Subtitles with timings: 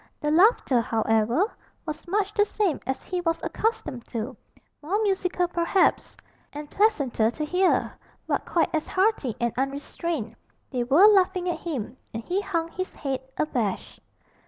[0.19, 1.51] The laughter, however,
[1.85, 4.35] was much the same as he was accustomed to,
[4.81, 6.17] more musical perhaps,
[6.51, 7.93] and pleasanter to hear,
[8.25, 10.35] but quite as hearty and unrestrained
[10.71, 13.99] they were laughing at him, and he hung his head abashed.